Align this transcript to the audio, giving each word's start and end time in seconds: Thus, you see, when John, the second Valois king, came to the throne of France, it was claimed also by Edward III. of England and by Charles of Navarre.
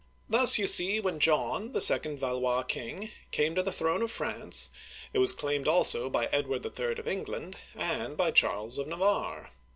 Thus, 0.27 0.57
you 0.57 0.65
see, 0.65 0.99
when 0.99 1.19
John, 1.19 1.73
the 1.73 1.79
second 1.79 2.17
Valois 2.17 2.63
king, 2.63 3.11
came 3.29 3.53
to 3.53 3.61
the 3.61 3.71
throne 3.71 4.01
of 4.01 4.09
France, 4.09 4.71
it 5.13 5.19
was 5.19 5.31
claimed 5.31 5.67
also 5.67 6.09
by 6.09 6.25
Edward 6.31 6.65
III. 6.65 6.93
of 6.97 7.07
England 7.07 7.55
and 7.75 8.17
by 8.17 8.31
Charles 8.31 8.79
of 8.79 8.87
Navarre. 8.87 9.51